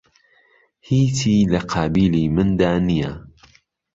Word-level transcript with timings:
هیچی 0.87 1.35
لە 1.51 1.59
قابیلی 1.71 2.25
مندا 2.35 2.73
نییە 2.87 3.11